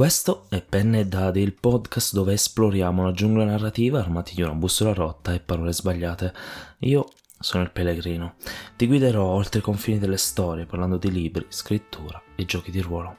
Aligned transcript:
Questo 0.00 0.46
è 0.48 0.62
Penne 0.62 1.00
e 1.00 1.06
Dadi, 1.06 1.42
il 1.42 1.52
podcast 1.52 2.14
dove 2.14 2.32
esploriamo 2.32 3.04
la 3.04 3.12
giungla 3.12 3.44
narrativa 3.44 3.98
armati 3.98 4.34
di 4.34 4.40
una 4.40 4.54
bussola 4.54 4.94
rotta 4.94 5.34
e 5.34 5.40
parole 5.40 5.74
sbagliate. 5.74 6.32
Io 6.78 7.06
sono 7.38 7.64
il 7.64 7.70
pellegrino. 7.70 8.36
Ti 8.76 8.86
guiderò 8.86 9.22
oltre 9.22 9.58
i 9.58 9.62
confini 9.62 9.98
delle 9.98 10.16
storie 10.16 10.64
parlando 10.64 10.96
di 10.96 11.12
libri, 11.12 11.44
scrittura 11.50 12.18
e 12.34 12.46
giochi 12.46 12.70
di 12.70 12.80
ruolo. 12.80 13.18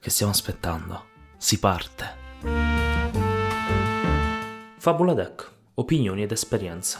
Che 0.00 0.10
stiamo 0.10 0.32
aspettando? 0.32 1.04
Si 1.36 1.60
parte! 1.60 2.16
Fabula 4.78 5.14
Deck, 5.14 5.52
opinioni 5.74 6.24
ed 6.24 6.32
esperienze. 6.32 6.98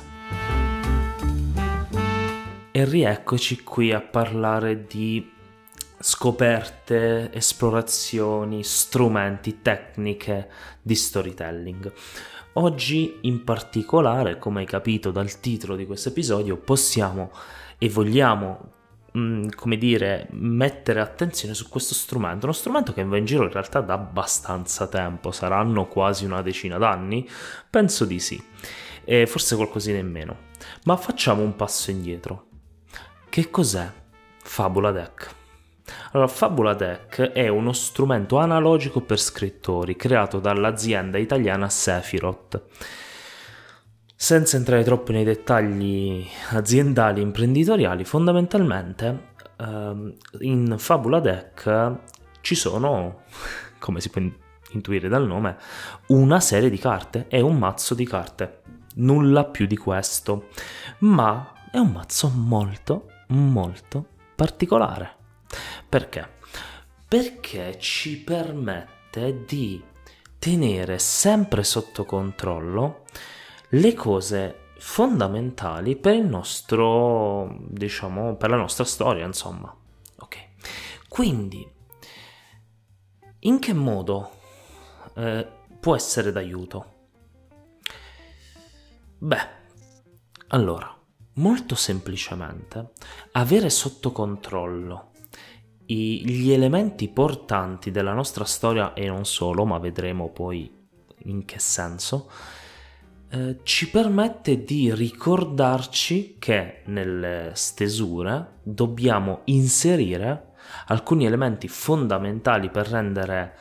E 2.70 2.84
rieccoci 2.84 3.64
qui 3.64 3.90
a 3.90 4.00
parlare 4.00 4.86
di 4.86 5.40
scoperte, 6.02 7.32
esplorazioni, 7.32 8.64
strumenti, 8.64 9.62
tecniche 9.62 10.50
di 10.82 10.94
storytelling. 10.96 11.92
Oggi 12.54 13.18
in 13.22 13.44
particolare, 13.44 14.38
come 14.38 14.60
hai 14.60 14.66
capito 14.66 15.10
dal 15.10 15.40
titolo 15.40 15.76
di 15.76 15.86
questo 15.86 16.10
episodio, 16.10 16.56
possiamo 16.56 17.30
e 17.78 17.88
vogliamo 17.88 18.72
mm, 19.16 19.50
come 19.54 19.78
dire, 19.78 20.26
mettere 20.32 21.00
attenzione 21.00 21.54
su 21.54 21.68
questo 21.68 21.94
strumento, 21.94 22.44
uno 22.46 22.54
strumento 22.54 22.92
che 22.92 23.04
va 23.04 23.16
in 23.16 23.24
giro 23.24 23.44
in 23.44 23.52
realtà 23.52 23.80
da 23.80 23.94
abbastanza 23.94 24.88
tempo, 24.88 25.30
saranno 25.30 25.86
quasi 25.86 26.24
una 26.24 26.42
decina 26.42 26.78
d'anni, 26.78 27.26
penso 27.70 28.04
di 28.04 28.18
sì, 28.18 28.42
e 29.04 29.26
forse 29.26 29.56
qualcosina 29.56 29.98
in 29.98 30.10
meno. 30.10 30.50
Ma 30.84 30.96
facciamo 30.96 31.42
un 31.42 31.56
passo 31.56 31.90
indietro. 31.90 32.46
Che 33.28 33.50
cos'è 33.50 33.90
Fabula 34.42 34.90
Deck? 34.90 35.40
Allora, 36.14 36.28
Fabula 36.28 36.74
Deck 36.74 37.22
è 37.32 37.48
uno 37.48 37.72
strumento 37.72 38.36
analogico 38.36 39.00
per 39.00 39.18
scrittori 39.18 39.96
creato 39.96 40.40
dall'azienda 40.40 41.16
italiana 41.16 41.70
Sephiroth. 41.70 42.62
Senza 44.14 44.58
entrare 44.58 44.84
troppo 44.84 45.12
nei 45.12 45.24
dettagli 45.24 46.22
aziendali 46.50 47.20
e 47.20 47.22
imprenditoriali, 47.22 48.04
fondamentalmente 48.04 49.30
ehm, 49.58 50.14
in 50.40 50.74
Fabula 50.76 51.18
Deck 51.18 51.92
ci 52.42 52.54
sono, 52.56 53.22
come 53.80 54.00
si 54.02 54.10
può 54.10 54.20
intuire 54.72 55.08
dal 55.08 55.26
nome, 55.26 55.56
una 56.08 56.40
serie 56.40 56.68
di 56.68 56.78
carte 56.78 57.24
e 57.28 57.40
un 57.40 57.56
mazzo 57.56 57.94
di 57.94 58.04
carte. 58.04 58.60
Nulla 58.96 59.46
più 59.46 59.64
di 59.66 59.78
questo, 59.78 60.48
ma 60.98 61.54
è 61.70 61.78
un 61.78 61.90
mazzo 61.90 62.28
molto, 62.28 63.06
molto 63.28 64.08
particolare. 64.36 65.20
Perché? 65.88 66.36
Perché 67.06 67.78
ci 67.78 68.18
permette 68.18 69.44
di 69.44 69.82
tenere 70.38 70.98
sempre 70.98 71.62
sotto 71.62 72.04
controllo 72.04 73.04
le 73.68 73.94
cose 73.94 74.70
fondamentali 74.78 75.94
per 75.94 76.14
il 76.14 76.26
nostro, 76.26 77.56
diciamo, 77.68 78.34
per 78.34 78.50
la 78.50 78.56
nostra 78.56 78.84
storia, 78.84 79.24
insomma. 79.24 79.72
Ok. 80.18 80.48
Quindi, 81.08 81.70
in 83.40 83.58
che 83.60 83.72
modo 83.72 84.30
eh, 85.14 85.46
può 85.78 85.94
essere 85.94 86.32
d'aiuto? 86.32 86.86
Beh, 89.18 89.48
allora, 90.48 90.92
molto 91.34 91.76
semplicemente, 91.76 92.90
avere 93.32 93.70
sotto 93.70 94.10
controllo 94.10 95.11
gli 95.94 96.52
elementi 96.52 97.08
portanti 97.08 97.90
della 97.90 98.12
nostra 98.12 98.44
storia 98.44 98.92
e 98.94 99.06
non 99.08 99.24
solo, 99.24 99.64
ma 99.64 99.78
vedremo 99.78 100.28
poi 100.30 100.70
in 101.24 101.44
che 101.44 101.58
senso, 101.58 102.30
eh, 103.30 103.60
ci 103.62 103.90
permette 103.90 104.62
di 104.64 104.92
ricordarci 104.94 106.36
che 106.38 106.82
nelle 106.86 107.52
stesure 107.54 108.58
dobbiamo 108.62 109.40
inserire 109.44 110.52
alcuni 110.86 111.26
elementi 111.26 111.68
fondamentali 111.68 112.70
per 112.70 112.88
rendere 112.88 113.54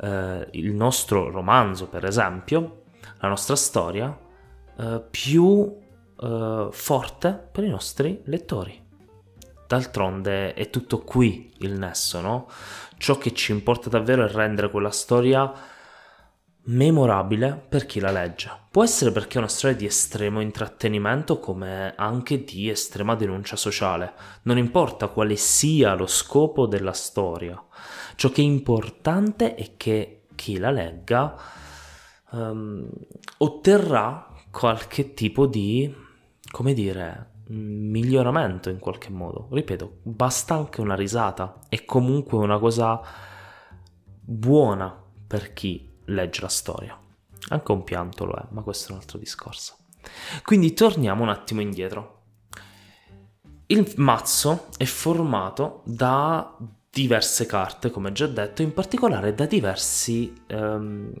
eh, 0.00 0.48
il 0.52 0.72
nostro 0.72 1.30
romanzo, 1.30 1.88
per 1.88 2.04
esempio, 2.04 2.82
la 3.18 3.28
nostra 3.28 3.56
storia, 3.56 4.16
eh, 4.78 5.02
più 5.10 5.76
eh, 6.20 6.68
forte 6.70 7.48
per 7.50 7.64
i 7.64 7.68
nostri 7.68 8.20
lettori. 8.24 8.88
D'altronde 9.70 10.54
è 10.54 10.68
tutto 10.68 10.98
qui 10.98 11.54
il 11.58 11.78
nesso, 11.78 12.20
no? 12.20 12.48
Ciò 12.98 13.18
che 13.18 13.32
ci 13.32 13.52
importa 13.52 13.88
davvero 13.88 14.24
è 14.24 14.28
rendere 14.28 14.68
quella 14.68 14.90
storia 14.90 15.48
memorabile 16.62 17.66
per 17.68 17.86
chi 17.86 18.00
la 18.00 18.10
legge. 18.10 18.50
Può 18.68 18.82
essere 18.82 19.12
perché 19.12 19.36
è 19.36 19.38
una 19.38 19.46
storia 19.46 19.76
di 19.76 19.86
estremo 19.86 20.40
intrattenimento 20.40 21.38
come 21.38 21.94
anche 21.96 22.42
di 22.42 22.68
estrema 22.68 23.14
denuncia 23.14 23.54
sociale. 23.54 24.12
Non 24.42 24.58
importa 24.58 25.06
quale 25.06 25.36
sia 25.36 25.94
lo 25.94 26.08
scopo 26.08 26.66
della 26.66 26.92
storia. 26.92 27.64
Ciò 28.16 28.30
che 28.30 28.40
è 28.40 28.44
importante 28.44 29.54
è 29.54 29.76
che 29.76 30.22
chi 30.34 30.58
la 30.58 30.72
legga 30.72 31.32
um, 32.30 32.88
otterrà 33.38 34.34
qualche 34.50 35.14
tipo 35.14 35.46
di, 35.46 35.94
come 36.50 36.74
dire, 36.74 37.29
miglioramento 37.50 38.70
in 38.70 38.78
qualche 38.78 39.10
modo. 39.10 39.48
Ripeto, 39.50 39.98
basta 40.02 40.54
anche 40.54 40.80
una 40.80 40.94
risata, 40.94 41.60
è 41.68 41.84
comunque 41.84 42.38
una 42.38 42.58
cosa 42.58 43.00
buona 44.20 45.02
per 45.26 45.52
chi 45.52 45.88
legge 46.06 46.40
la 46.40 46.48
storia. 46.48 46.98
Anche 47.48 47.72
un 47.72 47.84
pianto 47.84 48.24
lo 48.24 48.34
è, 48.34 48.44
ma 48.50 48.62
questo 48.62 48.88
è 48.88 48.92
un 48.92 48.98
altro 48.98 49.18
discorso. 49.18 49.76
Quindi 50.44 50.72
torniamo 50.72 51.22
un 51.22 51.28
attimo 51.28 51.60
indietro. 51.60 52.18
Il 53.66 53.92
mazzo 53.96 54.66
è 54.76 54.84
formato 54.84 55.82
da 55.84 56.56
diverse 56.90 57.46
carte, 57.46 57.90
come 57.90 58.12
già 58.12 58.26
detto, 58.26 58.62
in 58.62 58.72
particolare 58.72 59.34
da 59.34 59.46
diversi 59.46 60.32
um, 60.50 61.12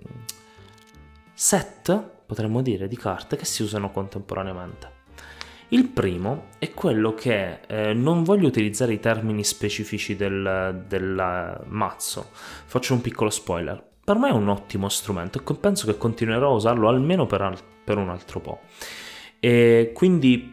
set, 1.32 1.96
potremmo 2.26 2.60
dire, 2.60 2.88
di 2.88 2.96
carte 2.96 3.36
che 3.36 3.44
si 3.44 3.62
usano 3.62 3.90
contemporaneamente. 3.90 4.98
Il 5.72 5.86
primo 5.86 6.48
è 6.58 6.72
quello 6.72 7.14
che 7.14 7.60
eh, 7.68 7.94
non 7.94 8.24
voglio 8.24 8.48
utilizzare 8.48 8.92
i 8.92 8.98
termini 8.98 9.44
specifici 9.44 10.16
del, 10.16 10.84
del 10.88 11.64
mazzo, 11.68 12.30
faccio 12.32 12.94
un 12.94 13.00
piccolo 13.00 13.30
spoiler. 13.30 13.80
Per 14.02 14.16
me 14.16 14.30
è 14.30 14.32
un 14.32 14.48
ottimo 14.48 14.88
strumento 14.88 15.40
e 15.40 15.54
penso 15.54 15.86
che 15.86 15.96
continuerò 15.96 16.50
a 16.50 16.54
usarlo 16.54 16.88
almeno 16.88 17.26
per, 17.26 17.56
per 17.84 17.98
un 17.98 18.08
altro 18.08 18.40
po'. 18.40 18.60
E 19.38 19.92
quindi 19.94 20.52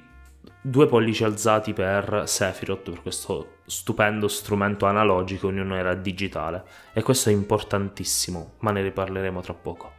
due 0.61 0.85
pollici 0.85 1.23
alzati 1.23 1.73
per 1.73 2.23
Sephiroth, 2.27 2.91
per 2.91 3.01
questo 3.01 3.53
stupendo 3.65 4.27
strumento 4.27 4.85
analogico 4.85 5.49
in 5.49 5.59
un'era 5.59 5.95
digitale. 5.95 6.63
E 6.93 7.01
questo 7.01 7.29
è 7.29 7.31
importantissimo, 7.31 8.53
ma 8.59 8.69
ne 8.69 8.83
riparleremo 8.83 9.41
tra 9.41 9.55
poco. 9.55 9.93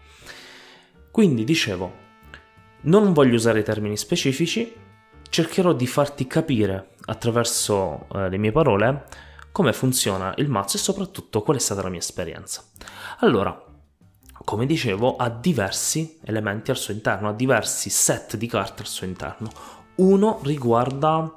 Quindi 1.10 1.42
dicevo, 1.42 2.06
non 2.82 3.12
voglio 3.12 3.34
usare 3.34 3.58
i 3.58 3.64
termini 3.64 3.96
specifici, 3.96 4.77
cercherò 5.28 5.72
di 5.72 5.86
farti 5.86 6.26
capire 6.26 6.90
attraverso 7.06 8.06
eh, 8.14 8.28
le 8.28 8.36
mie 8.36 8.52
parole 8.52 9.04
come 9.52 9.72
funziona 9.72 10.34
il 10.36 10.48
mazzo 10.48 10.76
e 10.76 10.80
soprattutto 10.80 11.42
qual 11.42 11.56
è 11.56 11.60
stata 11.60 11.82
la 11.82 11.88
mia 11.88 11.98
esperienza. 11.98 12.62
Allora, 13.20 13.60
come 14.44 14.66
dicevo, 14.66 15.16
ha 15.16 15.28
diversi 15.28 16.18
elementi 16.24 16.70
al 16.70 16.76
suo 16.76 16.94
interno, 16.94 17.28
ha 17.28 17.34
diversi 17.34 17.90
set 17.90 18.36
di 18.36 18.46
carte 18.46 18.82
al 18.82 18.88
suo 18.88 19.06
interno. 19.06 19.50
Uno 19.96 20.40
riguarda 20.44 21.34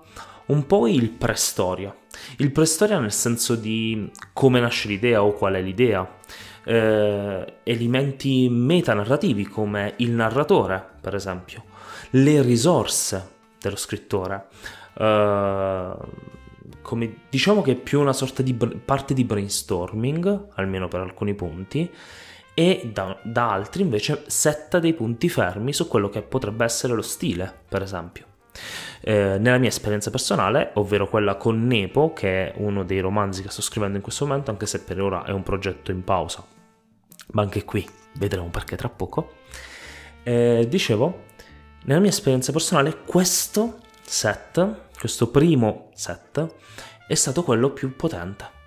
un 0.48 0.66
po' 0.66 0.88
il 0.88 1.10
pre-storia. 1.10 1.96
Il 2.38 2.52
pre-storia 2.52 3.00
nel 3.00 3.12
senso 3.12 3.56
di 3.56 4.10
come 4.34 4.60
nasce 4.60 4.88
l'idea 4.88 5.24
o 5.24 5.34
qual 5.34 5.56
è 5.56 5.62
l'idea. 5.62 6.20
Eh, 6.64 7.54
elementi 7.64 8.48
metanarrativi 8.50 9.46
come 9.48 9.96
il 9.98 10.12
narratore, 10.12 10.86
per 11.02 11.16
esempio. 11.16 11.64
Le 12.12 12.42
risorse 12.42 13.40
dello 13.62 13.76
scrittore. 13.76 14.48
Uh, 14.94 15.96
come, 16.82 17.16
diciamo 17.30 17.62
che 17.62 17.74
è 17.74 17.76
più 17.76 18.00
una 18.00 18.14
sorta 18.14 18.42
di 18.42 18.54
parte 18.54 19.14
di 19.14 19.24
brainstorming, 19.24 20.48
almeno 20.56 20.88
per 20.88 21.02
alcuni 21.02 21.34
punti, 21.34 21.90
e 22.54 22.90
da, 22.92 23.18
da, 23.24 23.52
altri 23.52 23.84
invece 23.84 24.24
setta 24.28 24.80
dei 24.80 24.94
punti 24.94 25.30
fermi 25.30 25.72
su 25.72 25.88
quello 25.88 26.10
che 26.10 26.22
potrebbe 26.22 26.66
essere 26.66 26.94
lo 26.94 27.02
stile, 27.02 27.52
per 27.68 27.82
esempio. 27.82 28.26
Eh, 29.02 29.38
nella 29.40 29.58
mia 29.58 29.70
esperienza 29.70 30.10
personale, 30.10 30.72
ovvero 30.74 31.08
quella 31.08 31.36
con 31.36 31.66
Nepo, 31.66 32.14
che 32.14 32.52
è 32.52 32.54
uno 32.58 32.84
dei 32.84 33.00
romanzi 33.00 33.42
che 33.42 33.50
sto 33.50 33.62
scrivendo 33.62 33.98
in 33.98 34.04
questo 34.04 34.26
momento, 34.26 34.52
anche 34.52 34.66
se 34.66 34.82
per 34.82 35.02
ora 35.02 35.24
è 35.24 35.32
un 35.32 35.44
progetto 35.44 35.92
in 35.92 36.04
pausa, 36.04 36.46
ma 37.32 37.42
anche 37.42 37.64
qui 37.64 37.88
vedremo 38.14 38.50
perché 38.50 38.76
tra 38.76 38.90
poco. 38.90 39.40
Eh, 40.24 40.68
dicevo, 40.70 41.30
nella 41.84 42.00
mia 42.00 42.10
esperienza 42.10 42.52
personale 42.52 43.04
questo 43.04 43.80
set, 44.04 44.90
questo 44.98 45.30
primo 45.30 45.90
set, 45.94 46.56
è 47.08 47.16
stato 47.16 47.44
quello 47.44 47.72
più 47.72 47.96
potente. 47.96 48.60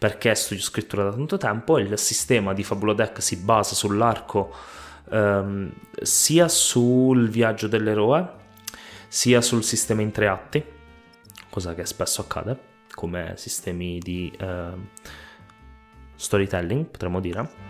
perché 0.00 0.34
studio 0.34 0.62
scrittura 0.64 1.04
da 1.04 1.10
tanto 1.10 1.36
tempo, 1.36 1.78
il 1.78 1.98
sistema 1.98 2.54
di 2.54 2.64
Fabula 2.64 2.94
Deck 2.94 3.20
si 3.20 3.36
basa 3.36 3.74
sull'arco 3.74 4.50
ehm, 5.10 5.70
sia 6.00 6.48
sul 6.48 7.28
viaggio 7.28 7.68
dell'eroe, 7.68 8.26
sia 9.08 9.42
sul 9.42 9.62
sistema 9.62 10.00
in 10.00 10.10
tre 10.10 10.28
atti, 10.28 10.64
cosa 11.50 11.74
che 11.74 11.84
spesso 11.84 12.22
accade 12.22 12.68
come 12.94 13.34
sistemi 13.36 13.98
di 13.98 14.32
eh, 14.38 14.70
storytelling, 16.14 16.86
potremmo 16.86 17.20
dire. 17.20 17.69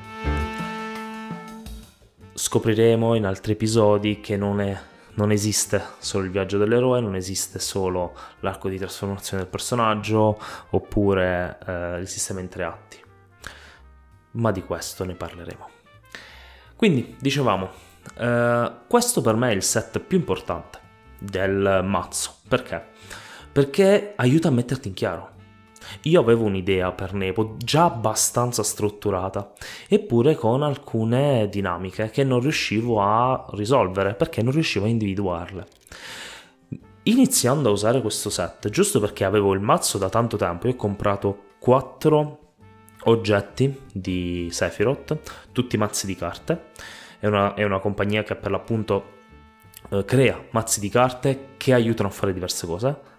Scopriremo 2.42 3.16
in 3.16 3.26
altri 3.26 3.52
episodi 3.52 4.20
che 4.20 4.38
non 4.38 4.62
è 4.62 4.81
non 5.16 5.31
esiste 5.31 5.84
solo 5.98 6.25
il 6.25 6.31
viaggio 6.31 6.56
dell'eroe, 6.56 6.98
non 6.98 7.14
esiste 7.14 7.58
solo 7.58 8.16
l'arco 8.40 8.70
di 8.70 8.78
trasformazione 8.78 9.42
del 9.42 9.52
personaggio 9.52 10.40
oppure 10.70 11.58
eh, 11.66 11.98
il 11.98 12.08
sistema 12.08 12.40
in 12.40 12.48
tre 12.48 12.64
atti. 12.64 12.98
Ma 14.32 14.52
di 14.52 14.62
questo 14.62 15.04
ne 15.04 15.14
parleremo. 15.14 15.69
Quindi, 16.76 17.14
dicevamo, 17.20 17.69
eh, 18.16 18.72
questo 18.88 19.20
per 19.20 19.37
me 19.37 19.50
è 19.50 19.54
il 19.54 19.62
set 19.62 20.00
più 20.00 20.16
importante 20.16 20.78
del 21.19 21.82
mazzo. 21.84 22.37
Perché? 22.48 22.82
Perché 23.52 24.14
aiuta 24.16 24.48
a 24.48 24.52
metterti 24.52 24.88
in 24.88 24.94
chiaro. 24.94 25.39
Io 26.02 26.20
avevo 26.20 26.44
un'idea 26.44 26.92
per 26.92 27.14
Nepo 27.14 27.56
già 27.58 27.84
abbastanza 27.84 28.62
strutturata, 28.62 29.52
eppure 29.88 30.34
con 30.34 30.62
alcune 30.62 31.48
dinamiche 31.48 32.10
che 32.10 32.24
non 32.24 32.40
riuscivo 32.40 33.00
a 33.00 33.46
risolvere 33.52 34.14
perché 34.14 34.42
non 34.42 34.52
riuscivo 34.52 34.84
a 34.84 34.88
individuarle. 34.88 35.66
Iniziando 37.04 37.68
a 37.68 37.72
usare 37.72 38.00
questo 38.00 38.30
set, 38.30 38.68
giusto 38.68 39.00
perché 39.00 39.24
avevo 39.24 39.52
il 39.52 39.60
mazzo 39.60 39.98
da 39.98 40.08
tanto 40.08 40.36
tempo, 40.36 40.66
io 40.66 40.74
ho 40.74 40.76
comprato 40.76 41.44
4 41.58 42.38
oggetti 43.04 43.80
di 43.92 44.48
Sephiroth, 44.50 45.18
tutti 45.52 45.76
mazzi 45.76 46.06
di 46.06 46.14
carte. 46.14 46.68
È 47.18 47.26
una, 47.26 47.54
è 47.54 47.64
una 47.64 47.80
compagnia 47.80 48.22
che 48.22 48.34
per 48.34 48.50
l'appunto 48.50 49.18
eh, 49.90 50.04
crea 50.04 50.42
mazzi 50.50 50.80
di 50.80 50.88
carte 50.88 51.48
che 51.56 51.72
aiutano 51.72 52.08
a 52.08 52.12
fare 52.12 52.32
diverse 52.32 52.66
cose 52.66 53.09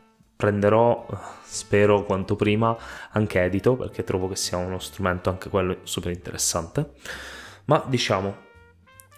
prenderò, 0.42 1.06
spero 1.44 2.04
quanto 2.04 2.36
prima, 2.36 2.76
anche 3.12 3.44
Edito, 3.44 3.76
perché 3.76 4.04
trovo 4.04 4.28
che 4.28 4.36
sia 4.36 4.58
uno 4.58 4.80
strumento 4.80 5.30
anche 5.30 5.50
quello 5.50 5.78
super 5.84 6.12
interessante. 6.12 6.94
Ma 7.66 7.86
diciamo, 7.88 8.36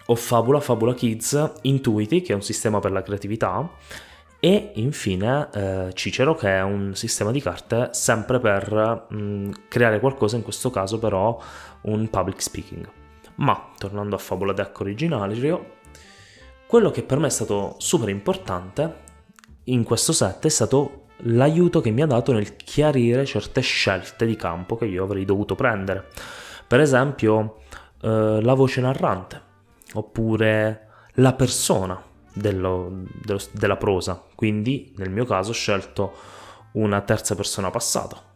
ho 0.07 0.15
Fabula, 0.15 0.59
Fabula 0.59 0.93
Kids, 0.93 1.53
Intuiti, 1.61 2.21
che 2.21 2.33
è 2.33 2.35
un 2.35 2.41
sistema 2.41 2.79
per 2.79 2.91
la 2.91 3.01
creatività, 3.01 3.69
e 4.37 4.71
infine 4.75 5.47
eh, 5.53 5.91
Cicero, 5.93 6.35
che 6.35 6.49
è 6.49 6.61
un 6.61 6.93
sistema 6.93 7.31
di 7.31 7.39
carte 7.39 7.91
sempre 7.93 8.41
per 8.41 9.05
mh, 9.07 9.15
mm, 9.15 9.51
creare 9.69 10.01
qualcosa, 10.01 10.35
in 10.35 10.43
questo 10.43 10.69
caso 10.71 10.99
però 10.99 11.41
un 11.83 12.09
public 12.09 12.41
speaking. 12.41 12.85
Ma 13.35 13.71
tornando 13.77 14.15
a 14.15 14.19
Fabula 14.19 14.51
Deck 14.51 14.77
originario, 14.77 15.75
quello 16.67 16.91
che 16.91 17.01
per 17.01 17.17
me 17.19 17.27
è 17.27 17.29
stato 17.29 17.75
super 17.77 18.09
importante 18.09 19.11
in 19.65 19.83
questo 19.83 20.11
set 20.11 20.45
è 20.45 20.49
stato 20.49 21.02
l'aiuto 21.25 21.81
che 21.81 21.91
mi 21.91 22.01
ha 22.01 22.07
dato 22.07 22.31
nel 22.33 22.55
chiarire 22.55 23.25
certe 23.25 23.61
scelte 23.61 24.25
di 24.25 24.35
campo 24.35 24.75
che 24.75 24.85
io 24.85 25.03
avrei 25.03 25.25
dovuto 25.25 25.55
prendere. 25.55 26.07
Per 26.67 26.79
esempio, 26.79 27.57
eh, 28.01 28.39
la 28.41 28.53
voce 28.53 28.81
narrante, 28.81 29.41
oppure 29.93 30.87
la 31.15 31.33
persona 31.33 32.01
dello, 32.33 33.03
dello, 33.21 33.39
della 33.51 33.77
prosa. 33.77 34.21
Quindi, 34.35 34.93
nel 34.97 35.09
mio 35.09 35.25
caso, 35.25 35.51
ho 35.51 35.53
scelto 35.53 36.13
una 36.73 37.01
terza 37.01 37.35
persona 37.35 37.69
passata. 37.69 38.31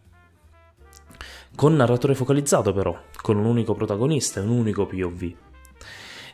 Con 1.56 1.75
narratore 1.75 2.13
focalizzato, 2.13 2.72
però, 2.72 2.98
con 3.22 3.38
un 3.38 3.45
unico 3.45 3.74
protagonista 3.74 4.42
un 4.42 4.50
unico 4.50 4.86
POV. 4.86 5.33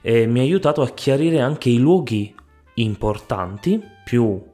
E 0.01 0.25
mi 0.25 0.39
ha 0.39 0.43
aiutato 0.43 0.81
a 0.81 0.89
chiarire 0.89 1.39
anche 1.39 1.69
i 1.69 1.77
luoghi 1.77 2.35
importanti, 2.75 3.81
più 4.03 4.51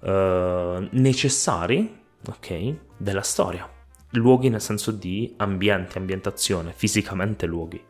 eh, 0.00 0.88
necessari 0.92 1.96
ok, 2.26 2.74
della 2.96 3.22
storia. 3.22 3.68
Luoghi 4.12 4.48
nel 4.48 4.60
senso 4.60 4.90
di 4.90 5.34
ambiente, 5.36 5.98
ambientazione, 5.98 6.72
fisicamente 6.74 7.46
luoghi. 7.46 7.82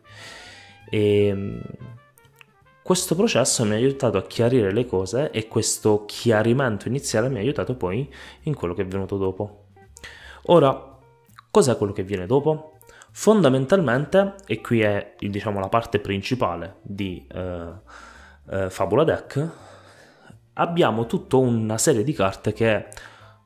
E 0.89 1.25
ehm, 1.25 1.61
questo 2.81 3.15
processo 3.15 3.63
mi 3.65 3.73
ha 3.73 3.75
aiutato 3.75 4.17
a 4.17 4.23
chiarire 4.23 4.71
le 4.71 4.85
cose 4.85 5.29
e 5.31 5.47
questo 5.47 6.05
chiarimento 6.05 6.87
iniziale 6.87 7.29
mi 7.29 7.37
ha 7.37 7.41
aiutato 7.41 7.75
poi 7.75 8.11
in 8.43 8.55
quello 8.55 8.73
che 8.73 8.81
è 8.81 8.85
venuto 8.87 9.17
dopo. 9.17 9.65
Ora, 10.43 10.97
cos'è 11.51 11.77
quello 11.77 11.93
che 11.93 12.03
viene 12.03 12.25
dopo? 12.25 12.77
Fondamentalmente, 13.11 14.35
e 14.45 14.61
qui 14.61 14.81
è 14.81 15.15
diciamo, 15.19 15.59
la 15.59 15.69
parte 15.69 15.99
principale 15.99 16.77
di 16.81 17.25
eh, 17.31 17.71
eh, 18.49 18.69
Fabula 18.69 19.03
Deck, 19.03 19.49
abbiamo 20.59 21.05
tutta 21.05 21.37
una 21.37 21.77
serie 21.77 22.03
di 22.03 22.13
carte 22.13 22.53
che 22.53 22.87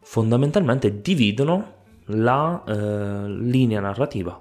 fondamentalmente 0.01 1.01
dividono 1.01 1.81
la 2.07 2.63
eh, 2.67 3.27
linea 3.27 3.79
narrativa 3.79 4.39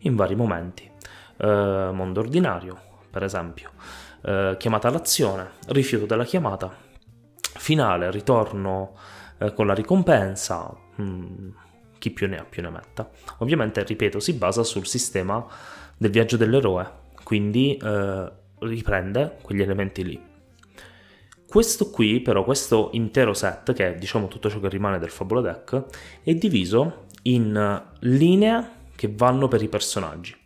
in 0.00 0.14
vari 0.14 0.34
momenti. 0.34 0.90
Eh, 1.36 1.90
mondo 1.92 2.20
ordinario, 2.20 2.76
per 3.10 3.22
esempio, 3.22 3.70
eh, 4.22 4.56
chiamata 4.58 4.88
all'azione, 4.88 5.50
rifiuto 5.68 6.06
della 6.06 6.24
chiamata, 6.24 6.74
finale, 7.40 8.10
ritorno 8.10 8.94
eh, 9.38 9.54
con 9.54 9.66
la 9.66 9.74
ricompensa, 9.74 10.74
hmm, 11.00 11.48
chi 11.98 12.10
più 12.10 12.28
ne 12.28 12.38
ha 12.38 12.44
più 12.44 12.62
ne 12.62 12.70
metta. 12.70 13.08
Ovviamente, 13.38 13.82
ripeto, 13.84 14.18
si 14.18 14.34
basa 14.34 14.64
sul 14.64 14.86
sistema 14.86 15.44
del 15.96 16.10
viaggio 16.10 16.36
dell'eroe, 16.36 16.90
quindi 17.22 17.76
eh, 17.76 18.32
riprende 18.58 19.38
quegli 19.40 19.62
elementi 19.62 20.04
lì. 20.04 20.36
Questo 21.48 21.88
qui, 21.88 22.20
però, 22.20 22.44
questo 22.44 22.90
intero 22.92 23.32
set, 23.32 23.72
che 23.72 23.94
è 23.94 23.98
diciamo 23.98 24.28
tutto 24.28 24.50
ciò 24.50 24.60
che 24.60 24.68
rimane 24.68 24.98
del 24.98 25.08
Fabula 25.08 25.40
Deck, 25.40 25.82
è 26.22 26.34
diviso 26.34 27.06
in 27.22 27.82
linee 28.00 28.70
che 28.94 29.10
vanno 29.16 29.48
per 29.48 29.62
i 29.62 29.68
personaggi. 29.68 30.36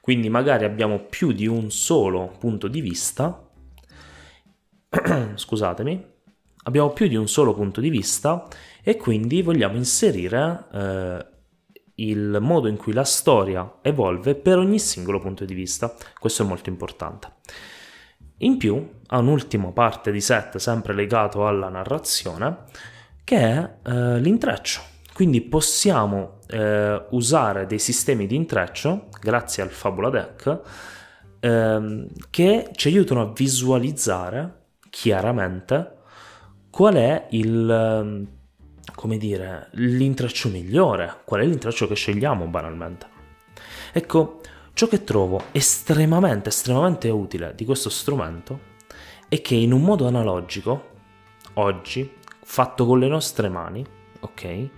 Quindi 0.00 0.28
magari 0.28 0.64
abbiamo 0.64 1.00
più 1.00 1.32
di 1.32 1.48
un 1.48 1.72
solo 1.72 2.32
punto 2.38 2.68
di 2.68 2.80
vista. 2.80 3.44
Scusatemi, 5.34 6.06
abbiamo 6.62 6.90
più 6.90 7.08
di 7.08 7.16
un 7.16 7.26
solo 7.26 7.52
punto 7.52 7.80
di 7.80 7.90
vista 7.90 8.46
e 8.84 8.96
quindi 8.96 9.42
vogliamo 9.42 9.76
inserire 9.76 10.64
eh, 10.72 11.26
il 11.96 12.38
modo 12.40 12.68
in 12.68 12.76
cui 12.76 12.92
la 12.92 13.02
storia 13.02 13.78
evolve 13.82 14.36
per 14.36 14.58
ogni 14.58 14.78
singolo 14.78 15.18
punto 15.18 15.44
di 15.44 15.54
vista. 15.54 15.92
Questo 16.20 16.44
è 16.44 16.46
molto 16.46 16.68
importante. 16.68 17.32
In 18.38 18.56
più 18.56 18.88
ha 19.08 19.18
un'ultima 19.18 19.70
parte 19.70 20.10
di 20.10 20.20
set 20.20 20.56
sempre 20.56 20.94
legato 20.94 21.46
alla 21.46 21.68
narrazione 21.68 22.64
che 23.24 23.38
è 23.38 23.76
eh, 23.84 24.20
l'intreccio. 24.20 24.80
Quindi 25.12 25.40
possiamo 25.40 26.38
eh, 26.48 27.06
usare 27.10 27.66
dei 27.66 27.78
sistemi 27.78 28.26
di 28.26 28.36
intreccio 28.36 29.08
grazie 29.20 29.62
al 29.62 29.70
Fabula 29.70 30.10
Deck 30.10 30.60
ehm, 31.40 32.08
che 32.28 32.70
ci 32.74 32.88
aiutano 32.88 33.22
a 33.22 33.32
visualizzare 33.32 34.64
chiaramente 34.90 35.92
qual 36.70 36.94
è 36.94 37.26
il 37.30 37.70
ehm, 37.70 38.26
come 38.94 39.18
dire, 39.18 39.68
l'intreccio 39.72 40.48
migliore, 40.48 41.20
qual 41.24 41.42
è 41.42 41.44
l'intreccio 41.44 41.86
che 41.86 41.94
scegliamo 41.94 42.46
banalmente. 42.46 43.06
Ecco, 43.92 44.40
Ciò 44.76 44.88
che 44.88 45.04
trovo 45.04 45.44
estremamente, 45.52 46.50
estremamente 46.50 47.08
utile 47.08 47.54
di 47.54 47.64
questo 47.64 47.88
strumento 47.88 48.60
è 49.26 49.40
che 49.40 49.54
in 49.54 49.72
un 49.72 49.80
modo 49.80 50.06
analogico, 50.06 50.90
oggi, 51.54 52.12
fatto 52.42 52.84
con 52.84 52.98
le 52.98 53.08
nostre 53.08 53.48
mani, 53.48 53.82
ok, 54.20 54.68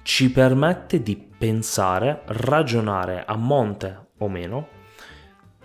ci 0.00 0.30
permette 0.30 1.02
di 1.02 1.16
pensare, 1.16 2.22
ragionare 2.24 3.26
a 3.26 3.36
monte 3.36 4.06
o 4.16 4.28
meno 4.30 4.68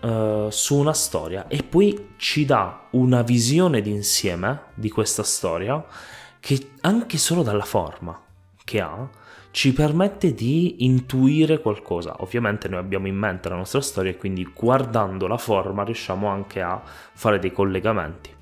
uh, 0.02 0.50
su 0.50 0.76
una 0.76 0.94
storia 0.94 1.48
e 1.48 1.64
poi 1.64 2.16
ci 2.18 2.44
dà 2.44 2.90
una 2.92 3.22
visione 3.22 3.80
d'insieme 3.82 4.64
di 4.74 4.90
questa 4.90 5.24
storia 5.24 5.82
che 6.42 6.72
anche 6.82 7.18
solo 7.18 7.42
dalla 7.42 7.64
forma 7.64 8.22
che 8.66 8.82
ha 8.82 9.10
ci 9.52 9.74
permette 9.74 10.34
di 10.34 10.86
intuire 10.86 11.60
qualcosa. 11.60 12.16
Ovviamente 12.20 12.68
noi 12.68 12.80
abbiamo 12.80 13.08
in 13.08 13.16
mente 13.16 13.50
la 13.50 13.56
nostra 13.56 13.82
storia 13.82 14.12
e 14.12 14.18
quindi 14.18 14.50
guardando 14.54 15.28
la 15.28 15.38
forma 15.38 15.84
riusciamo 15.84 16.28
anche 16.28 16.62
a 16.62 16.82
fare 16.84 17.38
dei 17.38 17.52
collegamenti. 17.52 18.34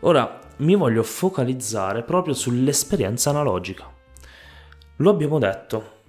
Ora 0.00 0.38
mi 0.58 0.74
voglio 0.76 1.02
focalizzare 1.02 2.02
proprio 2.02 2.34
sull'esperienza 2.34 3.30
analogica. 3.30 3.90
Lo 4.96 5.10
abbiamo 5.10 5.38
detto, 5.38 6.00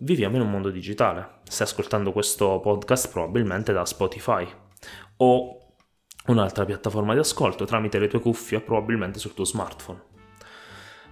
viviamo 0.00 0.36
in 0.36 0.42
un 0.42 0.50
mondo 0.50 0.70
digitale. 0.70 1.40
Stai 1.44 1.66
ascoltando 1.66 2.12
questo 2.12 2.60
podcast 2.60 3.10
probabilmente 3.10 3.72
da 3.72 3.84
Spotify 3.84 4.46
o 5.18 5.58
un'altra 6.26 6.64
piattaforma 6.64 7.12
di 7.12 7.20
ascolto 7.20 7.64
tramite 7.64 7.98
le 7.98 8.08
tue 8.08 8.20
cuffie, 8.20 8.60
probabilmente 8.60 9.18
sul 9.18 9.34
tuo 9.34 9.44
smartphone. 9.44 10.10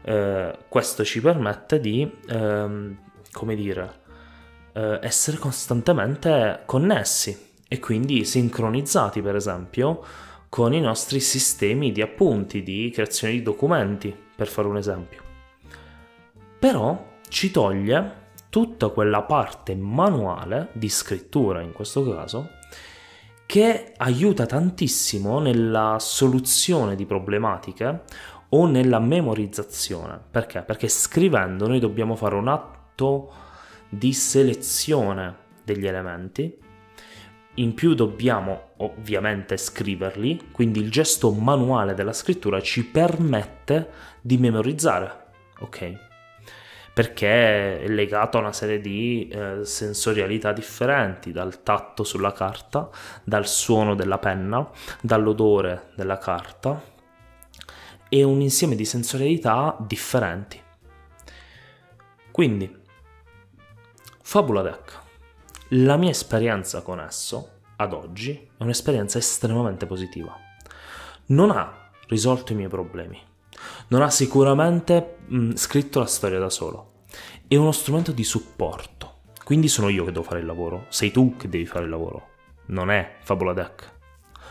Eh, 0.02 0.58
questo 0.68 1.04
ci 1.04 1.20
permette 1.20 1.80
di, 1.80 2.10
ehm, 2.28 2.98
come 3.32 3.54
dire, 3.54 4.00
eh, 4.72 4.98
essere 5.02 5.36
costantemente 5.36 6.62
connessi 6.66 7.48
e 7.68 7.78
quindi 7.78 8.24
sincronizzati, 8.24 9.22
per 9.22 9.36
esempio, 9.36 10.02
con 10.48 10.74
i 10.74 10.80
nostri 10.80 11.20
sistemi 11.20 11.92
di 11.92 12.02
appunti, 12.02 12.62
di 12.62 12.90
creazione 12.92 13.34
di 13.34 13.42
documenti, 13.42 14.14
per 14.34 14.48
fare 14.48 14.66
un 14.66 14.76
esempio. 14.76 15.22
Però 16.58 17.08
ci 17.28 17.50
toglie 17.50 18.18
tutta 18.50 18.88
quella 18.88 19.22
parte 19.22 19.76
manuale 19.76 20.70
di 20.72 20.88
scrittura 20.88 21.60
in 21.60 21.72
questo 21.72 22.04
caso 22.04 22.58
che 23.46 23.94
aiuta 23.96 24.46
tantissimo 24.46 25.38
nella 25.40 25.96
soluzione 25.98 26.96
di 26.96 27.06
problematiche 27.06 28.02
o 28.50 28.66
nella 28.66 28.98
memorizzazione. 28.98 30.20
Perché? 30.30 30.62
Perché 30.62 30.88
scrivendo 30.88 31.66
noi 31.66 31.78
dobbiamo 31.78 32.16
fare 32.16 32.34
un 32.34 32.48
atto 32.48 33.32
di 33.88 34.12
selezione 34.12 35.36
degli 35.64 35.86
elementi. 35.86 36.58
In 37.54 37.74
più 37.74 37.94
dobbiamo 37.94 38.70
ovviamente 38.78 39.56
scriverli, 39.56 40.50
quindi 40.52 40.80
il 40.80 40.90
gesto 40.90 41.32
manuale 41.32 41.94
della 41.94 42.12
scrittura 42.12 42.60
ci 42.60 42.86
permette 42.86 43.90
di 44.20 44.38
memorizzare, 44.38 45.24
ok? 45.58 46.08
Perché 46.94 47.82
è 47.82 47.88
legato 47.88 48.36
a 48.38 48.40
una 48.40 48.52
serie 48.52 48.80
di 48.80 49.28
eh, 49.28 49.64
sensorialità 49.64 50.52
differenti, 50.52 51.32
dal 51.32 51.62
tatto 51.62 52.04
sulla 52.04 52.32
carta, 52.32 52.88
dal 53.24 53.46
suono 53.46 53.94
della 53.94 54.18
penna, 54.18 54.68
dall'odore 55.00 55.90
della 55.96 56.18
carta, 56.18 56.80
e 58.10 58.24
un 58.24 58.40
insieme 58.42 58.74
di 58.74 58.84
sensorialità 58.84 59.76
differenti. 59.78 60.60
Quindi, 62.30 62.78
Fabula 64.20 64.62
Deck. 64.62 64.98
La 65.74 65.96
mia 65.96 66.10
esperienza 66.10 66.82
con 66.82 67.00
esso, 67.00 67.60
ad 67.76 67.92
oggi, 67.92 68.32
è 68.32 68.62
un'esperienza 68.62 69.18
estremamente 69.18 69.86
positiva. 69.86 70.36
Non 71.26 71.52
ha 71.52 71.90
risolto 72.08 72.52
i 72.52 72.56
miei 72.56 72.68
problemi. 72.68 73.18
Non 73.88 74.02
ha 74.02 74.10
sicuramente 74.10 75.18
mh, 75.26 75.54
scritto 75.54 76.00
la 76.00 76.06
storia 76.06 76.40
da 76.40 76.50
solo. 76.50 77.04
È 77.46 77.54
uno 77.54 77.72
strumento 77.72 78.10
di 78.10 78.24
supporto. 78.24 79.18
Quindi 79.44 79.68
sono 79.68 79.88
io 79.88 80.04
che 80.04 80.12
devo 80.12 80.24
fare 80.24 80.40
il 80.40 80.46
lavoro. 80.46 80.86
Sei 80.88 81.12
tu 81.12 81.36
che 81.36 81.48
devi 81.48 81.66
fare 81.66 81.84
il 81.84 81.90
lavoro. 81.90 82.28
Non 82.66 82.90
è 82.90 83.18
Fabula 83.20 83.52
Deck. 83.52 83.92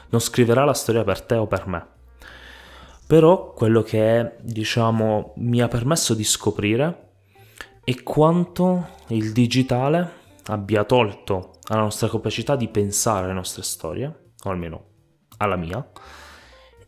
Non 0.09 0.21
scriverà 0.21 0.63
la 0.63 0.73
storia 0.73 1.03
per 1.03 1.21
te 1.21 1.35
o 1.35 1.47
per 1.47 1.67
me 1.67 1.97
però 3.09 3.53
quello 3.53 3.81
che 3.81 4.35
diciamo 4.39 5.33
mi 5.37 5.63
ha 5.63 5.67
permesso 5.67 6.13
di 6.13 6.23
scoprire 6.23 7.13
è 7.83 8.03
quanto 8.03 8.89
il 9.07 9.31
digitale 9.31 10.11
abbia 10.45 10.83
tolto 10.83 11.53
alla 11.69 11.81
nostra 11.81 12.07
capacità 12.07 12.55
di 12.55 12.67
pensare 12.67 13.23
alle 13.23 13.33
nostre 13.33 13.63
storie, 13.63 14.33
o 14.43 14.49
almeno 14.51 14.83
alla 15.37 15.55
mia, 15.55 15.89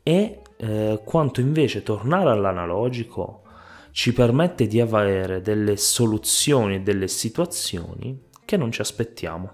e 0.04 0.44
eh, 0.58 1.02
quanto 1.04 1.42
invece 1.42 1.82
tornare 1.82 2.30
all'analogico 2.30 3.42
ci 3.90 4.14
permette 4.14 4.68
di 4.68 4.80
avere 4.80 5.42
delle 5.42 5.76
soluzioni 5.76 6.76
e 6.76 6.82
delle 6.82 7.08
situazioni 7.08 8.28
che 8.46 8.58
non 8.58 8.72
ci 8.72 8.82
aspettiamo. 8.82 9.54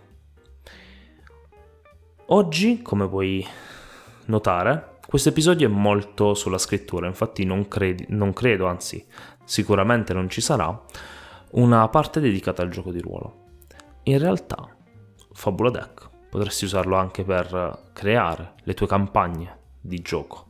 Oggi, 2.25 2.81
come 2.81 3.07
puoi 3.07 3.47
notare, 4.25 4.95
questo 5.07 5.29
episodio 5.29 5.69
è 5.69 5.71
molto 5.71 6.33
sulla 6.33 6.57
scrittura, 6.57 7.07
infatti 7.07 7.45
non, 7.45 7.69
credi, 7.69 8.05
non 8.09 8.33
credo, 8.33 8.67
anzi 8.67 9.05
sicuramente 9.45 10.13
non 10.13 10.29
ci 10.29 10.41
sarà, 10.41 10.83
una 11.51 11.87
parte 11.87 12.19
dedicata 12.19 12.61
al 12.61 12.67
gioco 12.67 12.91
di 12.91 12.99
ruolo. 12.99 13.45
In 14.03 14.17
realtà, 14.17 14.75
Fabula 15.31 15.69
Deck 15.69 16.09
potresti 16.29 16.65
usarlo 16.65 16.97
anche 16.97 17.23
per 17.23 17.89
creare 17.93 18.55
le 18.63 18.73
tue 18.73 18.85
campagne 18.85 19.57
di 19.79 20.01
gioco. 20.01 20.47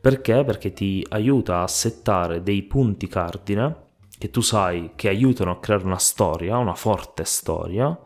Perché? 0.00 0.42
Perché 0.42 0.72
ti 0.72 1.06
aiuta 1.10 1.62
a 1.62 1.68
settare 1.68 2.42
dei 2.42 2.64
punti 2.64 3.06
cardine 3.06 3.84
che 4.18 4.30
tu 4.30 4.40
sai 4.40 4.94
che 4.96 5.08
aiutano 5.08 5.52
a 5.52 5.60
creare 5.60 5.84
una 5.84 5.98
storia, 5.98 6.58
una 6.58 6.74
forte 6.74 7.24
storia, 7.24 7.96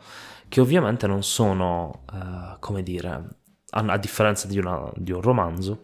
che 0.46 0.60
ovviamente 0.60 1.06
non 1.06 1.22
sono, 1.22 2.02
eh, 2.12 2.56
come 2.58 2.82
dire, 2.82 3.39
a, 3.70 3.96
differenza 3.98 4.46
di, 4.46 4.58
una, 4.58 4.90
di, 4.96 5.12
un 5.12 5.20
romanzo, 5.20 5.82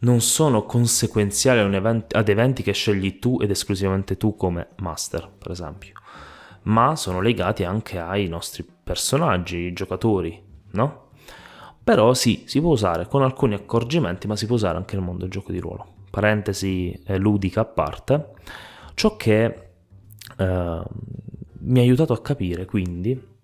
non 0.00 0.20
sono 0.20 0.64
conseguenziali 0.64 1.60
ad 1.60 1.72
eventi, 1.72 2.16
ad 2.16 2.28
eventi 2.28 2.62
che 2.62 2.72
scegli 2.72 3.18
tu 3.18 3.38
ed 3.40 3.50
esclusivamente 3.50 4.16
tu 4.16 4.36
come 4.36 4.68
master, 4.78 5.30
per 5.36 5.50
esempio, 5.50 5.92
ma 6.62 6.96
sono 6.96 7.20
legati 7.20 7.64
anche 7.64 7.98
ai 7.98 8.28
nostri 8.28 8.66
personaggi, 8.84 9.56
i 9.58 9.72
giocatori, 9.72 10.40
no? 10.72 11.06
Però 11.82 12.12
sì, 12.12 12.44
si 12.46 12.60
può 12.60 12.70
usare 12.72 13.06
con 13.06 13.22
alcuni 13.22 13.54
accorgimenti, 13.54 14.26
ma 14.26 14.36
si 14.36 14.46
può 14.46 14.56
usare 14.56 14.76
anche 14.76 14.94
nel 14.94 15.04
mondo 15.04 15.22
del 15.22 15.30
gioco 15.30 15.52
di 15.52 15.58
ruolo. 15.58 15.94
Parentesi 16.10 16.92
eh, 17.06 17.16
ludica 17.16 17.62
a 17.62 17.64
parte, 17.64 18.32
ciò 18.94 19.16
che 19.16 19.44
eh, 20.36 20.82
mi 21.60 21.78
ha 21.78 21.82
aiutato 21.82 22.12
a 22.12 22.20
capire 22.20 22.64
quindi 22.64 23.36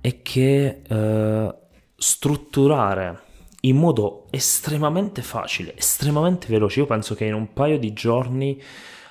è 0.00 0.22
che 0.22 0.82
eh, 0.86 1.54
strutturare 2.00 3.22
in 3.62 3.76
modo 3.76 4.26
estremamente 4.30 5.20
facile, 5.20 5.76
estremamente 5.76 6.46
veloce. 6.46 6.80
Io 6.80 6.86
penso 6.86 7.16
che 7.16 7.24
in 7.24 7.34
un 7.34 7.52
paio 7.52 7.76
di 7.76 7.92
giorni 7.92 8.62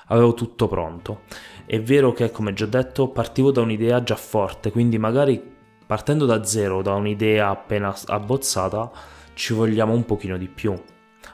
avevo 0.06 0.32
tutto 0.32 0.68
pronto. 0.68 1.22
È 1.66 1.78
vero 1.82 2.12
che, 2.12 2.30
come 2.30 2.54
già 2.54 2.64
detto, 2.64 3.08
partivo 3.08 3.50
da 3.50 3.60
un'idea 3.60 4.02
già 4.02 4.16
forte, 4.16 4.72
quindi 4.72 4.96
magari 4.96 5.56
partendo 5.86 6.24
da 6.24 6.42
zero, 6.44 6.80
da 6.80 6.94
un'idea 6.94 7.50
appena 7.50 7.94
abbozzata, 8.06 8.90
ci 9.34 9.52
vogliamo 9.52 9.92
un 9.92 10.06
pochino 10.06 10.38
di 10.38 10.48
più. 10.48 10.74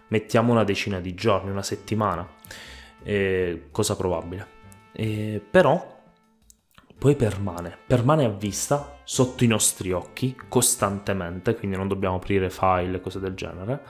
Mettiamo 0.08 0.50
una 0.50 0.64
decina 0.64 0.98
di 0.98 1.14
giorni, 1.14 1.50
una 1.50 1.62
settimana, 1.62 2.28
eh, 3.04 3.68
cosa 3.70 3.94
probabile. 3.94 4.48
Eh, 4.92 5.40
però 5.48 6.02
poi 6.98 7.14
permane, 7.14 7.78
permane 7.86 8.24
a 8.24 8.28
vista 8.28 8.93
sotto 9.04 9.44
i 9.44 9.46
nostri 9.46 9.92
occhi 9.92 10.36
costantemente, 10.48 11.54
quindi 11.54 11.76
non 11.76 11.88
dobbiamo 11.88 12.16
aprire 12.16 12.50
file 12.50 13.00
cose 13.00 13.20
del 13.20 13.34
genere. 13.34 13.82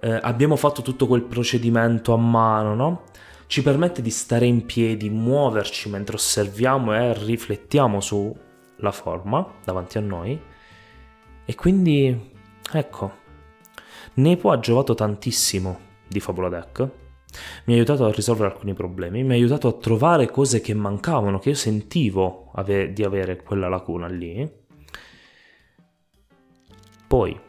Eh, 0.00 0.18
abbiamo 0.22 0.56
fatto 0.56 0.82
tutto 0.82 1.06
quel 1.06 1.22
procedimento 1.22 2.12
a 2.12 2.18
mano, 2.18 2.74
no? 2.74 3.04
Ci 3.46 3.62
permette 3.62 4.02
di 4.02 4.10
stare 4.10 4.46
in 4.46 4.66
piedi, 4.66 5.08
muoverci 5.08 5.88
mentre 5.88 6.16
osserviamo 6.16 6.94
e 6.94 7.14
riflettiamo 7.14 8.00
sulla 8.00 8.90
forma 8.90 9.46
davanti 9.64 9.98
a 9.98 10.00
noi. 10.00 10.40
E 11.44 11.54
quindi, 11.54 12.32
ecco, 12.72 13.24
Nepo 14.14 14.50
ha 14.50 14.58
giovato 14.58 14.94
tantissimo 14.94 15.78
di 16.08 16.20
Fabula 16.20 16.48
Deck 16.48 16.88
mi 17.64 17.74
ha 17.74 17.76
aiutato 17.76 18.04
a 18.04 18.10
risolvere 18.10 18.52
alcuni 18.52 18.74
problemi, 18.74 19.22
mi 19.22 19.32
ha 19.32 19.36
aiutato 19.36 19.68
a 19.68 19.72
trovare 19.72 20.30
cose 20.30 20.60
che 20.60 20.74
mancavano, 20.74 21.38
che 21.38 21.50
io 21.50 21.54
sentivo 21.54 22.50
ave- 22.54 22.92
di 22.92 23.02
avere 23.02 23.42
quella 23.42 23.68
lacuna 23.68 24.06
lì. 24.06 24.64
Poi, 27.06 27.40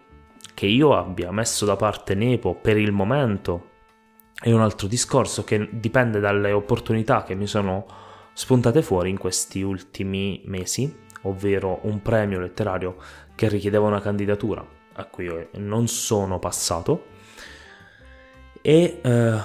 che 0.53 0.65
io 0.65 0.95
abbia 0.95 1.31
messo 1.31 1.65
da 1.65 1.75
parte 1.75 2.15
Nepo 2.15 2.55
per 2.55 2.77
il 2.77 2.91
momento 2.91 3.69
è 4.39 4.51
un 4.51 4.61
altro 4.61 4.87
discorso 4.87 5.43
che 5.43 5.67
dipende 5.71 6.19
dalle 6.19 6.51
opportunità 6.51 7.23
che 7.23 7.33
mi 7.33 7.47
sono 7.47 7.85
spuntate 8.33 8.83
fuori 8.83 9.09
in 9.09 9.17
questi 9.17 9.61
ultimi 9.61 10.41
mesi, 10.45 10.95
ovvero 11.23 11.79
un 11.83 12.01
premio 12.01 12.39
letterario 12.39 12.97
che 13.33 13.49
richiedeva 13.49 13.87
una 13.87 14.01
candidatura 14.01 14.65
a 14.93 15.05
cui 15.05 15.27
non 15.53 15.87
sono 15.87 16.39
passato 16.39 17.05
e 18.61 18.99
eh, 19.03 19.39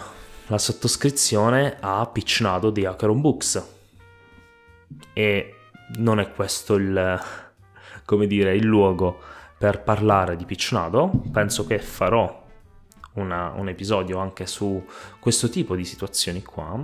la 0.47 0.59
sottoscrizione 0.59 1.77
a 1.81 2.07
Pitchnado 2.07 2.71
di 2.71 2.85
Acheron 2.85 3.21
Books. 3.21 3.69
E 5.13 5.55
non 5.97 6.21
è 6.21 6.33
questo 6.33 6.75
il, 6.75 7.21
come 8.05 8.27
dire, 8.27 8.55
il 8.55 8.65
luogo 8.65 9.19
per 9.59 9.83
parlare 9.83 10.37
di 10.37 10.45
Pitchnado. 10.45 11.11
Penso 11.31 11.67
che 11.67 11.79
farò 11.79 12.45
una, 13.15 13.53
un 13.57 13.69
episodio 13.69 14.19
anche 14.19 14.47
su 14.47 14.85
questo 15.19 15.49
tipo 15.49 15.77
di 15.77 15.85
situazioni 15.85 16.43
qua. 16.43 16.81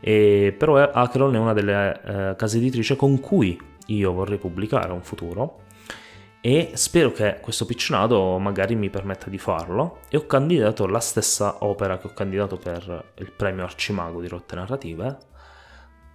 E, 0.00 0.54
però 0.56 0.76
Acheron 0.76 1.34
è 1.34 1.38
una 1.38 1.52
delle 1.52 2.00
eh, 2.02 2.36
case 2.36 2.58
editrici 2.58 2.96
con 2.96 3.18
cui 3.20 3.60
io 3.86 4.12
vorrei 4.12 4.38
pubblicare 4.38 4.92
un 4.92 5.02
futuro 5.02 5.64
e 6.46 6.70
spero 6.74 7.10
che 7.10 7.40
questo 7.40 7.66
piccionato 7.66 8.38
magari 8.38 8.76
mi 8.76 8.88
permetta 8.88 9.28
di 9.28 9.36
farlo. 9.36 9.98
E 10.08 10.16
ho 10.16 10.26
candidato 10.26 10.86
la 10.86 11.00
stessa 11.00 11.64
opera 11.64 11.98
che 11.98 12.06
ho 12.06 12.12
candidato 12.14 12.56
per 12.56 13.12
il 13.16 13.32
premio 13.32 13.64
Arcimago 13.64 14.20
di 14.20 14.28
Rotte 14.28 14.54
Narrative 14.54 15.18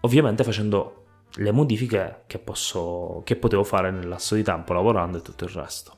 ovviamente 0.02 0.46
facendo 0.46 1.04
le 1.36 1.52
modifiche 1.52 2.24
che, 2.28 2.40
posso, 2.40 3.22
che 3.26 3.36
potevo 3.36 3.66
fare 3.66 3.92
nel 3.92 4.08
lasso 4.08 4.36
di 4.36 4.42
tempo 4.42 4.72
lavorando 4.72 5.18
e 5.18 5.22
tutto 5.22 5.44
il 5.44 5.52
resto. 5.52 5.96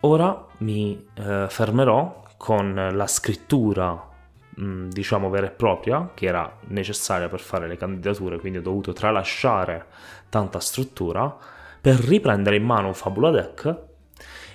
Ora 0.00 0.46
mi 0.58 1.06
eh, 1.14 1.46
fermerò 1.46 2.24
con 2.38 2.90
la 2.90 3.06
scrittura 3.06 4.08
mh, 4.54 4.88
diciamo 4.88 5.28
vera 5.28 5.46
e 5.46 5.50
propria, 5.50 6.12
che 6.14 6.24
era 6.24 6.56
necessaria 6.68 7.28
per 7.28 7.40
fare 7.40 7.68
le 7.68 7.76
candidature, 7.76 8.38
quindi 8.38 8.58
ho 8.58 8.62
dovuto 8.62 8.94
tralasciare 8.94 9.84
tanta 10.30 10.58
struttura, 10.58 11.36
per 11.80 11.96
riprendere 11.96 12.56
in 12.56 12.64
mano 12.64 12.92
Fabula 12.92 13.30
Deck 13.30 13.78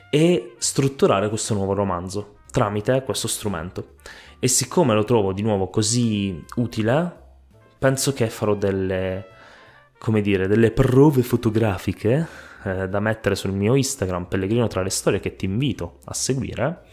e 0.10 0.56
strutturare 0.58 1.30
questo 1.30 1.54
nuovo 1.54 1.74
romanzo 1.74 2.36
tramite 2.52 3.04
questo 3.04 3.28
strumento. 3.28 3.96
E 4.40 4.48
siccome 4.48 4.94
lo 4.94 5.04
trovo 5.04 5.34
di 5.34 5.42
nuovo 5.42 5.70
così 5.70 6.42
utile, 6.56 7.24
penso 7.78 8.14
che 8.14 8.30
farò 8.30 8.56
delle, 8.56 9.26
come 9.98 10.22
dire, 10.22 10.48
delle 10.48 10.72
prove 10.72 11.22
fotografiche 11.22 12.28
eh, 12.64 12.88
da 12.88 13.00
mettere 13.00 13.36
sul 13.36 13.52
mio 13.52 13.76
Instagram 13.76 14.26
Pellegrino 14.26 14.68
tra 14.68 14.82
le 14.82 14.90
storie 14.90 15.20
che 15.20 15.36
ti 15.36 15.46
invito 15.46 16.00
a 16.06 16.14
seguire 16.14 16.84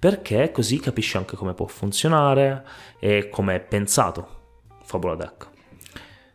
perché 0.00 0.50
così 0.50 0.80
capisci 0.80 1.18
anche 1.18 1.36
come 1.36 1.52
può 1.52 1.66
funzionare 1.66 2.64
e 2.98 3.28
come 3.28 3.56
è 3.56 3.60
pensato 3.60 4.38
Fabula 4.82 5.14
Deck. 5.14 5.48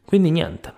Quindi 0.06 0.30
niente, 0.30 0.72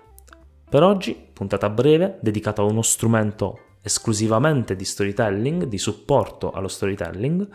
per 0.70 0.84
oggi 0.84 1.16
puntata 1.34 1.70
breve 1.70 2.18
dedicata 2.22 2.62
a 2.62 2.66
uno 2.66 2.82
strumento 2.82 3.60
esclusivamente 3.82 4.76
di 4.76 4.84
storytelling, 4.84 5.64
di 5.64 5.78
supporto 5.78 6.52
allo 6.52 6.68
storytelling, 6.68 7.48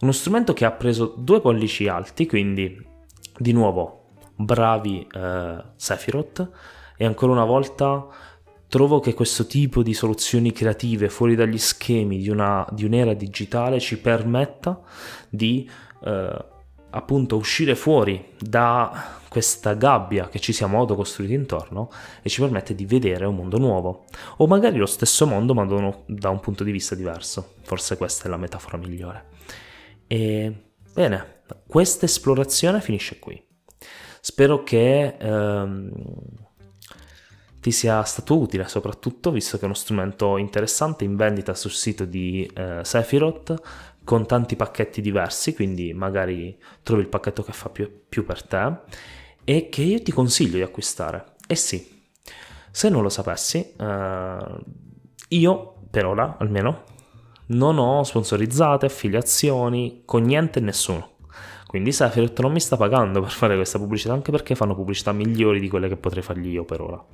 uno 0.00 0.12
strumento 0.12 0.52
che 0.52 0.64
ha 0.64 0.70
preso 0.70 1.14
due 1.16 1.40
pollici 1.40 1.88
alti, 1.88 2.26
quindi 2.26 2.80
di 3.36 3.52
nuovo 3.52 4.04
bravi 4.36 5.06
eh, 5.12 5.64
Sephiroth. 5.74 6.50
E 6.96 7.04
ancora 7.04 7.32
una 7.32 7.44
volta 7.44 8.06
trovo 8.68 9.00
che 9.00 9.14
questo 9.14 9.46
tipo 9.46 9.82
di 9.82 9.94
soluzioni 9.94 10.52
creative 10.52 11.08
fuori 11.08 11.34
dagli 11.34 11.58
schemi 11.58 12.18
di, 12.18 12.28
una, 12.28 12.66
di 12.70 12.84
un'era 12.84 13.14
digitale 13.14 13.80
ci 13.80 13.98
permetta 13.98 14.80
di 15.28 15.68
eh, 16.04 16.44
appunto 16.94 17.36
uscire 17.36 17.74
fuori 17.74 18.32
da 18.38 19.20
questa 19.28 19.74
gabbia 19.74 20.28
che 20.28 20.38
ci 20.38 20.52
siamo 20.52 20.78
autocostruiti 20.78 21.34
intorno 21.34 21.90
e 22.22 22.28
ci 22.28 22.40
permette 22.40 22.74
di 22.74 22.86
vedere 22.86 23.26
un 23.26 23.34
mondo 23.34 23.58
nuovo. 23.58 24.04
O 24.38 24.46
magari 24.46 24.78
lo 24.78 24.86
stesso 24.86 25.26
mondo 25.26 25.54
ma 25.54 25.64
da 26.06 26.28
un 26.28 26.40
punto 26.40 26.62
di 26.62 26.70
vista 26.70 26.94
diverso. 26.94 27.54
Forse 27.62 27.96
questa 27.96 28.26
è 28.26 28.28
la 28.28 28.36
metafora 28.36 28.76
migliore. 28.76 29.26
E 30.06 30.70
bene 30.92 31.42
questa 31.66 32.04
esplorazione 32.06 32.80
finisce 32.80 33.18
qui. 33.18 33.42
Spero 34.20 34.62
che 34.62 35.16
ehm, 35.18 35.92
ti 37.60 37.72
sia 37.72 38.02
stato 38.04 38.38
utile 38.38 38.68
soprattutto 38.68 39.30
visto 39.30 39.56
che 39.56 39.62
è 39.62 39.66
uno 39.66 39.74
strumento 39.74 40.36
interessante 40.36 41.04
in 41.04 41.16
vendita 41.16 41.54
sul 41.54 41.72
sito 41.72 42.04
di 42.04 42.48
eh, 42.54 42.80
Sephiroth 42.82 43.54
con 44.04 44.26
tanti 44.26 44.54
pacchetti 44.54 45.00
diversi 45.00 45.54
quindi 45.54 45.92
magari 45.92 46.56
trovi 46.82 47.02
il 47.02 47.08
pacchetto 47.08 47.42
che 47.42 47.52
fa 47.52 47.70
più, 47.70 47.90
più 48.08 48.24
per 48.24 48.42
te 48.42 48.76
e 49.44 49.68
che 49.68 49.82
io 49.82 50.02
ti 50.02 50.12
consiglio 50.12 50.56
di 50.56 50.62
acquistare. 50.62 51.32
E 51.46 51.54
sì 51.54 51.92
se 52.70 52.88
non 52.88 53.02
lo 53.02 53.08
sapessi 53.08 53.72
eh, 53.78 54.36
io 55.28 55.74
per 55.90 56.06
ora 56.06 56.36
almeno 56.40 56.82
non 57.46 57.78
ho 57.78 58.02
sponsorizzate 58.02 58.86
affiliazioni 58.86 60.02
con 60.04 60.22
niente 60.22 60.58
e 60.58 60.62
nessuno. 60.62 61.10
Quindi 61.66 61.92
Sephiroth 61.92 62.40
non 62.40 62.52
mi 62.52 62.58
sta 62.58 62.76
pagando 62.76 63.20
per 63.20 63.30
fare 63.30 63.54
questa 63.54 63.78
pubblicità 63.78 64.12
anche 64.12 64.32
perché 64.32 64.56
fanno 64.56 64.74
pubblicità 64.74 65.12
migliori 65.12 65.60
di 65.60 65.68
quelle 65.68 65.88
che 65.88 65.96
potrei 65.96 66.22
fargli 66.22 66.48
io 66.48 66.64
per 66.64 66.80
ora. 66.80 67.04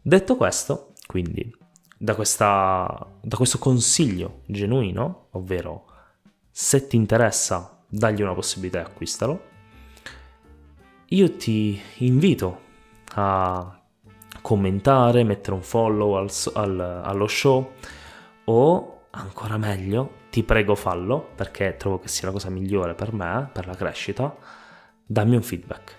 Detto 0.00 0.36
questo, 0.36 0.92
quindi, 1.06 1.54
da, 1.98 2.14
questa, 2.14 3.06
da 3.20 3.36
questo 3.36 3.58
consiglio 3.58 4.42
genuino, 4.46 5.26
ovvero 5.32 5.86
se 6.50 6.86
ti 6.86 6.96
interessa, 6.96 7.82
dagli 7.88 8.22
una 8.22 8.34
possibilità 8.34 8.78
e 8.78 8.82
acquistalo, 8.82 9.42
io 11.06 11.36
ti 11.36 11.80
invito 11.98 12.60
a 13.14 13.80
commentare, 14.40 15.24
mettere 15.24 15.56
un 15.56 15.62
follow 15.62 16.14
al, 16.14 16.30
al, 16.54 16.80
allo 17.04 17.26
show 17.26 17.72
o 18.44 19.00
ancora 19.10 19.56
meglio, 19.56 20.16
ti 20.30 20.42
prego 20.42 20.74
fallo 20.74 21.30
perché 21.34 21.76
trovo 21.76 21.98
che 21.98 22.08
sia 22.08 22.26
la 22.26 22.32
cosa 22.32 22.50
migliore 22.50 22.94
per 22.94 23.12
me, 23.12 23.48
per 23.52 23.66
la 23.66 23.74
crescita, 23.74 24.36
dammi 25.04 25.36
un 25.36 25.42
feedback. 25.42 25.96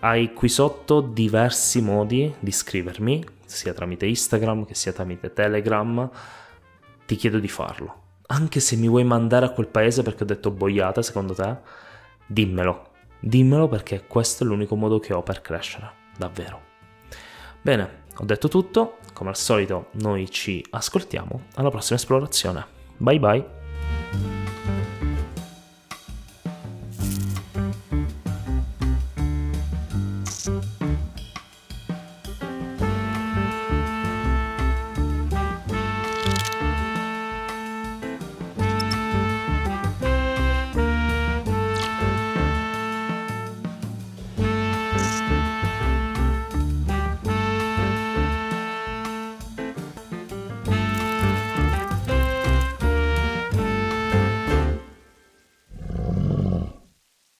Hai 0.00 0.32
qui 0.32 0.48
sotto 0.48 1.00
diversi 1.00 1.80
modi 1.82 2.32
di 2.38 2.52
scrivermi, 2.52 3.35
sia 3.46 3.72
tramite 3.72 4.06
Instagram 4.06 4.64
che 4.64 4.74
sia 4.74 4.92
tramite 4.92 5.32
Telegram. 5.32 6.08
Ti 7.06 7.16
chiedo 7.16 7.38
di 7.38 7.48
farlo. 7.48 8.02
Anche 8.26 8.60
se 8.60 8.76
mi 8.76 8.88
vuoi 8.88 9.04
mandare 9.04 9.46
a 9.46 9.50
quel 9.50 9.68
paese 9.68 10.02
perché 10.02 10.24
ho 10.24 10.26
detto 10.26 10.50
boiata, 10.50 11.00
secondo 11.02 11.34
te, 11.34 11.56
dimmelo. 12.26 12.90
Dimmelo 13.20 13.68
perché 13.68 14.04
questo 14.06 14.44
è 14.44 14.46
l'unico 14.46 14.74
modo 14.76 14.98
che 14.98 15.14
ho 15.14 15.22
per 15.22 15.40
crescere, 15.40 15.90
davvero. 16.18 16.60
Bene, 17.62 18.04
ho 18.16 18.24
detto 18.24 18.48
tutto, 18.48 18.98
come 19.12 19.30
al 19.30 19.36
solito 19.36 19.88
noi 19.92 20.30
ci 20.30 20.64
ascoltiamo 20.70 21.46
alla 21.54 21.70
prossima 21.70 21.98
esplorazione. 21.98 22.64
Bye 22.96 23.18
bye! 23.18 23.55